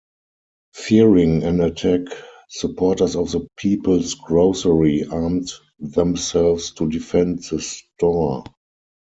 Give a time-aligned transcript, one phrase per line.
[0.73, 2.07] Fearing an attack,
[2.49, 8.43] supporters of the People's Grocery armed themselves to defend the store.